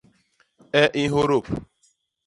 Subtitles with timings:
[0.81, 1.45] E i nhôdôp.